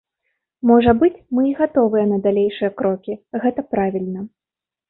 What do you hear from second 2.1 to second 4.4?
на далейшыя крокі, гэта правільна.